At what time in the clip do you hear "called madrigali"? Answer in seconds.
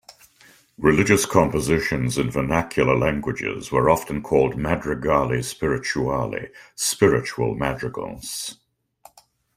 4.23-5.41